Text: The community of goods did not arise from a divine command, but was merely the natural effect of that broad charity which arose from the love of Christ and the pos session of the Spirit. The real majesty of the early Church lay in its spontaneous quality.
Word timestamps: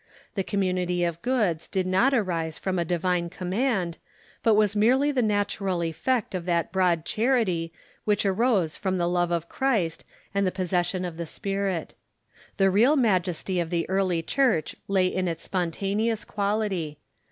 The 0.33 0.41
community 0.43 1.03
of 1.03 1.21
goods 1.21 1.67
did 1.67 1.85
not 1.85 2.11
arise 2.11 2.57
from 2.57 2.79
a 2.79 2.83
divine 2.83 3.29
command, 3.29 3.99
but 4.41 4.55
was 4.55 4.75
merely 4.75 5.11
the 5.11 5.21
natural 5.21 5.83
effect 5.83 6.33
of 6.33 6.45
that 6.45 6.71
broad 6.71 7.05
charity 7.05 7.71
which 8.03 8.25
arose 8.25 8.75
from 8.75 8.97
the 8.97 9.07
love 9.07 9.29
of 9.29 9.47
Christ 9.47 10.03
and 10.33 10.47
the 10.47 10.51
pos 10.51 10.69
session 10.69 11.05
of 11.05 11.17
the 11.17 11.27
Spirit. 11.27 11.93
The 12.57 12.71
real 12.71 12.95
majesty 12.95 13.59
of 13.59 13.69
the 13.69 13.87
early 13.89 14.23
Church 14.23 14.75
lay 14.87 15.05
in 15.05 15.27
its 15.27 15.43
spontaneous 15.43 16.25
quality. 16.25 16.97